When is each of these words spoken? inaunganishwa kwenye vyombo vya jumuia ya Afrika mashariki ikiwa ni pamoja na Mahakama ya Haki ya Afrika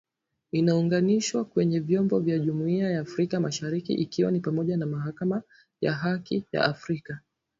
inaunganishwa 0.51 1.45
kwenye 1.45 1.79
vyombo 1.79 2.19
vya 2.19 2.39
jumuia 2.39 2.89
ya 2.91 2.99
Afrika 3.01 3.39
mashariki 3.39 3.93
ikiwa 3.93 4.31
ni 4.31 4.39
pamoja 4.39 4.77
na 4.77 4.85
Mahakama 4.85 5.41
ya 5.81 5.93
Haki 5.93 6.45
ya 6.51 6.63
Afrika 6.65 7.19